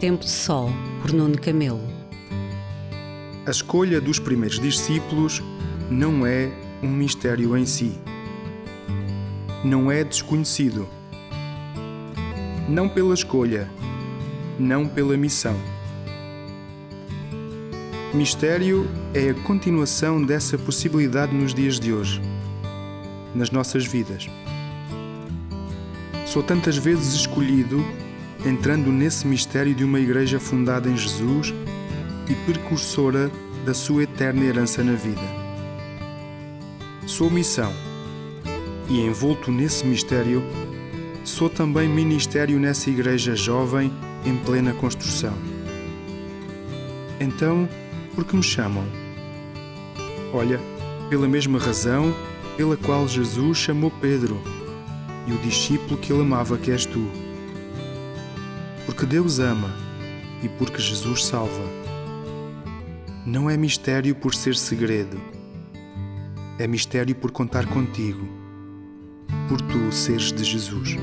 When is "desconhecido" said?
10.02-10.88